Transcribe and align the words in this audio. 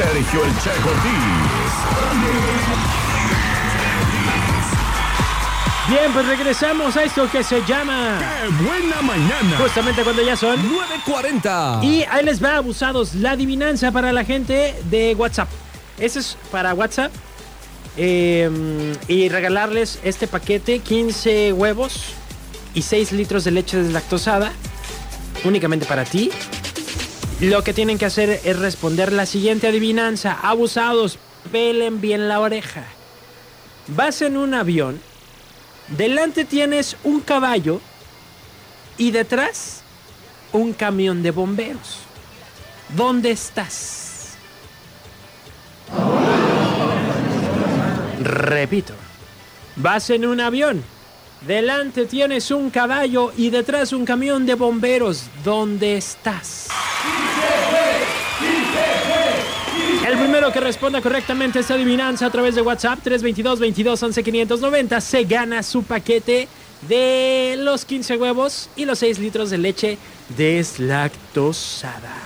Sergio 0.00 0.42
El 0.46 0.52
Che. 0.60 0.70
Bien, 5.90 6.10
pues 6.14 6.26
regresamos 6.26 6.96
a 6.96 7.04
esto 7.04 7.30
que 7.30 7.44
se 7.44 7.62
llama 7.66 8.18
¡Qué 8.18 8.64
buena 8.64 9.02
mañana! 9.02 9.58
justamente 9.58 10.02
cuando 10.02 10.22
ya 10.22 10.36
son 10.36 10.58
9.40. 11.04 11.84
Y 11.84 12.04
ahí 12.04 12.24
les 12.24 12.42
va, 12.42 12.56
abusados, 12.56 13.14
la 13.14 13.32
adivinanza 13.32 13.92
para 13.92 14.10
la 14.14 14.24
gente 14.24 14.74
de 14.88 15.14
WhatsApp. 15.18 15.50
Ese 15.98 16.20
es 16.20 16.38
para 16.50 16.72
WhatsApp. 16.72 17.12
Eh, 17.98 18.94
y 19.06 19.28
regalarles 19.28 19.98
este 20.02 20.26
paquete, 20.26 20.78
15 20.78 21.52
huevos 21.52 22.14
y 22.72 22.80
6 22.80 23.12
litros 23.12 23.44
de 23.44 23.50
leche 23.50 23.76
deslactosada, 23.76 24.50
únicamente 25.44 25.84
para 25.84 26.06
ti. 26.06 26.30
Lo 27.40 27.64
que 27.64 27.72
tienen 27.72 27.96
que 27.96 28.04
hacer 28.04 28.40
es 28.44 28.58
responder 28.58 29.12
la 29.12 29.24
siguiente 29.24 29.66
adivinanza. 29.66 30.38
Abusados, 30.42 31.18
pelen 31.50 32.02
bien 32.02 32.28
la 32.28 32.38
oreja. 32.38 32.84
Vas 33.86 34.20
en 34.20 34.36
un 34.36 34.52
avión, 34.52 35.00
delante 35.88 36.44
tienes 36.44 36.98
un 37.02 37.20
caballo 37.20 37.80
y 38.98 39.10
detrás 39.10 39.80
un 40.52 40.74
camión 40.74 41.22
de 41.22 41.30
bomberos. 41.30 42.00
¿Dónde 42.94 43.30
estás? 43.30 44.34
Repito, 48.22 48.92
vas 49.76 50.10
en 50.10 50.26
un 50.26 50.40
avión, 50.40 50.84
delante 51.46 52.04
tienes 52.04 52.50
un 52.50 52.68
caballo 52.68 53.32
y 53.34 53.48
detrás 53.48 53.94
un 53.94 54.04
camión 54.04 54.44
de 54.44 54.54
bomberos. 54.56 55.30
¿Dónde 55.42 55.96
estás? 55.96 56.68
El 60.06 60.18
primero 60.18 60.52
que 60.52 60.60
responda 60.60 61.00
correctamente 61.00 61.60
esta 61.60 61.74
adivinanza 61.74 62.26
a 62.26 62.30
través 62.30 62.54
de 62.54 62.62
WhatsApp 62.62 62.98
322 63.02 63.60
22 63.60 64.02
11 64.02 64.22
590 64.22 65.00
se 65.00 65.24
gana 65.24 65.62
su 65.62 65.84
paquete 65.84 66.48
de 66.88 67.56
los 67.58 67.84
15 67.84 68.16
huevos 68.16 68.70
y 68.76 68.86
los 68.86 68.98
6 68.98 69.18
litros 69.18 69.50
de 69.50 69.58
leche 69.58 69.98
deslactosada. 70.36 72.16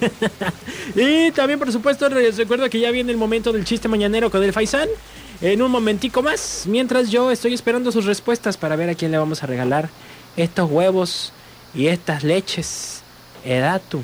y 0.94 1.30
también, 1.32 1.58
por 1.58 1.72
supuesto, 1.72 2.08
les 2.08 2.36
recuerdo 2.36 2.68
que 2.68 2.80
ya 2.80 2.90
viene 2.90 3.12
el 3.12 3.18
momento 3.18 3.52
del 3.52 3.64
chiste 3.64 3.88
mañanero 3.88 4.30
con 4.30 4.42
el 4.42 4.52
Faisán. 4.52 4.88
En 5.40 5.60
un 5.60 5.70
momentico 5.70 6.22
más, 6.22 6.64
mientras 6.68 7.10
yo 7.10 7.30
estoy 7.30 7.54
esperando 7.54 7.90
sus 7.90 8.04
respuestas 8.04 8.56
para 8.56 8.76
ver 8.76 8.90
a 8.90 8.94
quién 8.94 9.10
le 9.10 9.18
vamos 9.18 9.42
a 9.42 9.46
regalar 9.46 9.88
estos 10.36 10.70
huevos 10.70 11.32
y 11.74 11.88
estas 11.88 12.22
leches. 12.22 13.01
Edatu. 13.44 14.02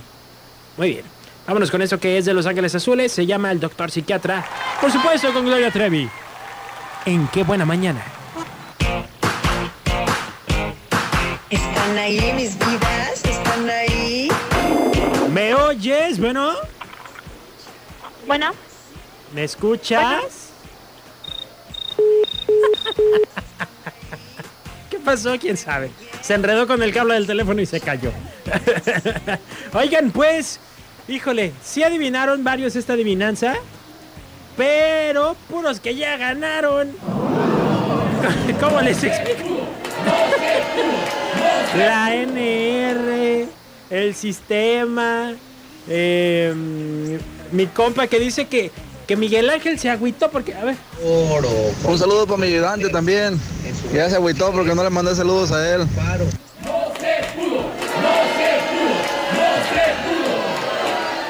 Muy 0.77 0.91
bien. 0.91 1.05
Vámonos 1.47 1.71
con 1.71 1.81
eso 1.81 1.99
que 1.99 2.19
es 2.19 2.25
de 2.27 2.35
Los 2.35 2.47
Ángeles 2.47 2.75
Azules. 2.75 3.11
Se 3.13 3.25
llama 3.27 3.51
El 3.51 3.61
Doctor 3.61 3.91
Psiquiatra. 3.91 4.45
Por 4.81 4.93
supuesto, 4.93 5.33
con 5.33 5.47
Gloria 5.47 5.71
Trevi. 5.71 6.09
En 7.07 7.27
qué 7.29 7.43
buena 7.43 7.65
mañana. 7.65 8.03
Están 11.51 11.97
ahí 11.97 12.33
mis 12.35 12.59
vidas, 12.59 13.25
están 13.25 13.71
ahí. 13.71 14.29
¿Me 15.33 15.55
oyes? 15.55 16.19
Bueno, 16.21 16.53
Bueno, 18.27 18.51
¿me 19.35 19.45
escuchas? 19.45 20.51
¿Qué 21.97 23.43
pasó? 25.09 25.39
¿Quién 25.39 25.57
sabe? 25.57 25.91
Se 26.21 26.35
enredó 26.35 26.67
con 26.67 26.83
el 26.83 26.93
cable 26.93 27.15
del 27.15 27.27
teléfono 27.27 27.63
y 27.63 27.67
se 27.67 27.81
cayó. 27.81 28.13
Oigan, 29.73 30.11
pues, 30.11 30.61
híjole, 31.09 31.53
sí 31.65 31.83
adivinaron 31.83 32.45
varios 32.45 32.77
esta 32.77 32.93
adivinanza, 32.93 33.55
pero 34.55 35.35
puros 35.49 35.81
que 35.81 35.97
ya 35.97 36.19
ganaron. 36.19 36.93
¿Cómo 38.61 38.83
les 38.83 39.03
explico? 39.03 39.67
La 41.79 42.15
NR, 42.15 43.47
el 43.91 44.15
sistema, 44.15 45.33
eh, 45.89 46.55
mi 47.53 47.67
compa 47.67 48.07
que 48.09 48.19
dice 48.19 48.47
que, 48.47 48.71
que 49.09 49.17
Miguel 49.17 49.49
Ángel 49.49 49.79
se 49.79 49.89
agüitó 49.89 50.31
porque, 50.31 50.55
a 50.55 50.63
ver, 50.63 50.77
Un 51.83 51.99
saludo 51.99 52.27
para 52.27 52.37
mi 52.37 52.49
ayudante 52.49 52.91
también. 52.91 53.41
Ya 53.91 54.09
se 54.11 54.17
agüitó 54.17 54.53
porque 54.53 54.75
no 54.75 54.85
le 54.85 54.91
mandé 54.91 55.15
saludos 55.15 55.51
a 55.51 55.75
él. 55.75 55.87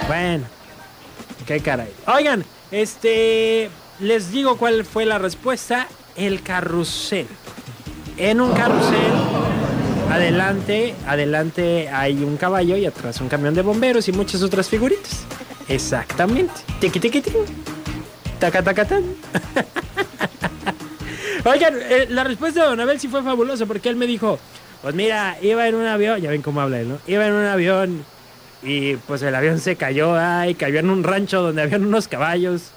Bueno, 0.09 0.45
qué 1.47 1.61
caray. 1.61 1.93
Oigan, 2.09 2.45
este, 2.73 3.71
les 4.01 4.33
digo 4.33 4.59
cuál 4.59 4.85
fue 4.85 5.07
la 5.07 5.19
respuesta. 5.19 5.87
El 6.17 6.43
carrusel. 6.43 7.29
En 8.17 8.41
un 8.41 8.53
carrusel, 8.55 9.13
adelante, 10.11 10.97
adelante 11.07 11.89
hay 11.91 12.25
un 12.25 12.37
caballo 12.37 12.77
y 12.77 12.87
atrás 12.87 13.21
un 13.21 13.29
camión 13.29 13.55
de 13.55 13.63
bomberos 13.63 14.09
y 14.09 14.13
muchas 14.13 14.43
otras 14.43 14.69
figuritas. 14.69 15.28
Exactamente. 15.69 16.55
Tiki 16.81 17.01
tiki. 17.01 17.23
Taca 18.39 18.63
taca 18.63 18.85
tan. 18.85 19.05
Oigan, 21.45 21.75
eh, 21.81 22.07
la 22.11 22.25
respuesta 22.25 22.63
de 22.63 22.69
Don 22.69 22.81
Abel 22.81 23.01
sí 23.01 23.09
fue 23.09 23.23
fabulosa 23.23 23.67
porque 23.67 23.89
él 23.89 23.97
me 23.97 24.07
dijo, 24.07 24.39
pues 24.83 24.95
mira, 24.95 25.37
iba 25.43 25.67
en 25.67 25.75
un 25.75 25.87
avión, 25.87 26.21
ya 26.21 26.31
ven 26.31 26.43
cómo 26.43 26.61
habla 26.61 26.81
él, 26.81 26.89
¿no? 26.89 26.99
Iba 27.07 27.27
en 27.27 27.33
un 27.33 27.47
avión 27.47 28.05
y 28.63 28.97
pues 28.97 29.23
el 29.23 29.35
avión 29.35 29.59
se 29.59 29.77
cayó, 29.77 30.17
ay, 30.17 30.55
cayó 30.55 30.81
en 30.81 30.91
un 30.91 31.05
rancho 31.05 31.43
donde 31.43 31.63
habían 31.63 31.87
unos 31.87 32.09
caballos 32.09 32.73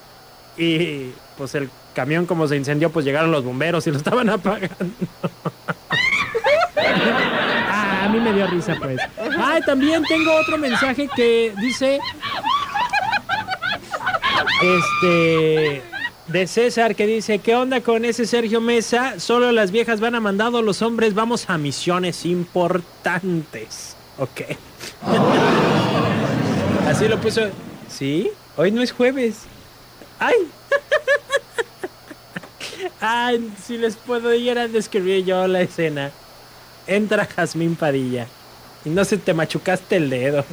y 0.57 1.11
pues 1.37 1.55
el 1.55 1.69
camión 1.93 2.25
como 2.25 2.47
se 2.47 2.55
incendió, 2.55 2.91
pues 2.91 3.05
llegaron 3.05 3.31
los 3.31 3.43
bomberos 3.43 3.85
y 3.87 3.91
lo 3.91 3.97
estaban 3.97 4.29
apagando. 4.29 4.77
ah, 6.77 8.05
a 8.05 8.09
mí 8.09 8.19
me 8.19 8.33
dio 8.33 8.47
risa 8.47 8.75
pues. 8.79 8.99
Ay, 9.37 9.61
también 9.63 10.03
tengo 10.03 10.33
otro 10.35 10.57
mensaje 10.57 11.09
que 11.15 11.53
dice 11.59 11.99
este 14.61 15.81
de 16.27 16.47
César 16.47 16.95
que 16.95 17.07
dice, 17.07 17.39
¿qué 17.39 17.55
onda 17.55 17.81
con 17.81 18.05
ese 18.05 18.25
Sergio 18.25 18.61
Mesa? 18.61 19.19
Solo 19.19 19.51
las 19.51 19.71
viejas 19.71 19.99
van 19.99 20.15
a 20.15 20.19
mandado, 20.19 20.61
los 20.61 20.81
hombres 20.81 21.13
vamos 21.13 21.49
a 21.49 21.57
misiones 21.57 22.25
importantes. 22.25 23.95
Ok. 24.17 24.41
Así 26.87 27.07
lo 27.07 27.19
puso. 27.19 27.41
¿Sí? 27.89 28.31
Hoy 28.55 28.71
no 28.71 28.81
es 28.81 28.91
jueves. 28.91 29.41
¡Ay! 30.19 30.35
Ay, 32.99 33.51
si 33.65 33.77
les 33.77 33.95
puedo 33.95 34.33
ir 34.33 34.57
a 34.57 34.67
describir 34.67 35.25
yo 35.25 35.47
la 35.47 35.61
escena. 35.61 36.11
Entra 36.87 37.25
Jazmín 37.25 37.75
Padilla. 37.75 38.27
Y 38.85 38.89
no 38.89 39.03
se 39.05 39.17
te 39.17 39.33
machucaste 39.33 39.97
el 39.97 40.09
dedo. 40.09 40.45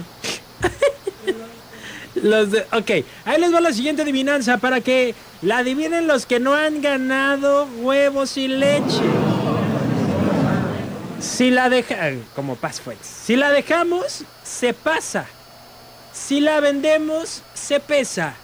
Ok, 2.73 2.91
ahí 3.25 3.41
les 3.41 3.55
va 3.55 3.61
la 3.61 3.73
siguiente 3.73 4.03
adivinanza 4.03 4.59
para 4.59 4.81
que 4.81 5.15
la 5.43 5.59
adivinen 5.59 6.07
los 6.07 6.27
que 6.27 6.41
no 6.41 6.55
han 6.55 6.83
ganado 6.83 7.67
huevos 7.81 8.37
y 8.37 8.49
leche. 8.49 9.03
Si 11.21 11.51
la 11.51 11.69
dejan, 11.69 12.25
como 12.35 12.57
si 13.03 13.37
la 13.37 13.51
dejamos, 13.51 14.25
se 14.45 14.73
pasa. 14.73 15.27
Si 16.13 16.41
la 16.41 16.61
vendemos, 16.61 17.43
se 17.55 17.81
pesa. 17.81 18.35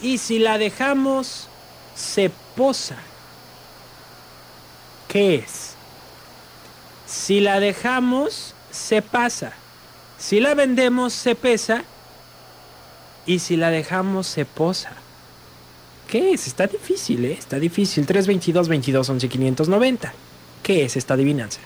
Y 0.00 0.18
si 0.18 0.38
la 0.38 0.58
dejamos, 0.58 1.48
se 1.94 2.30
posa. 2.56 2.96
¿Qué 5.08 5.36
es? 5.36 5.74
Si 7.06 7.40
la 7.40 7.60
dejamos, 7.60 8.54
se 8.70 9.00
pasa. 9.00 9.52
Si 10.18 10.40
la 10.40 10.54
vendemos, 10.54 11.12
se 11.12 11.34
pesa. 11.34 11.84
Y 13.26 13.40
si 13.40 13.56
la 13.56 13.70
dejamos, 13.70 14.26
se 14.26 14.44
posa. 14.44 14.92
¿Qué 16.08 16.32
es? 16.32 16.46
Está 16.46 16.66
difícil, 16.68 17.24
¿eh? 17.24 17.32
Está 17.32 17.58
difícil. 17.58 18.06
322 18.06 18.68
22 18.68 19.08
11 19.10 19.28
590. 19.28 20.14
¿Qué 20.62 20.84
es 20.84 20.96
esta 20.96 21.14
adivinanza? 21.14 21.60